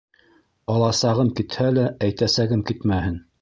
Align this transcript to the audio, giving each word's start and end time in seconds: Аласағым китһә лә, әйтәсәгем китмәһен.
Аласағым 0.75 1.29
китһә 1.41 1.67
лә, 1.75 1.85
әйтәсәгем 2.09 2.65
китмәһен. 2.73 3.23